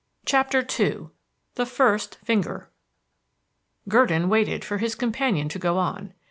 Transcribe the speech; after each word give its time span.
CHAPTER 0.25 0.65
II 0.79 1.09
THE 1.53 1.65
FIRST 1.67 2.17
FINGER 2.23 2.69
Gurdon 3.87 4.29
waited 4.29 4.65
for 4.65 4.79
his 4.79 4.95
companion 4.95 5.47
to 5.49 5.59
go 5.59 5.77
on. 5.77 6.15